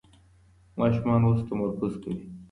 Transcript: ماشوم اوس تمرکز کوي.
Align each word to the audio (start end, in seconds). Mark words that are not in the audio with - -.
ماشوم 0.77 1.09
اوس 1.25 1.39
تمرکز 1.49 1.93
کوي. 2.03 2.23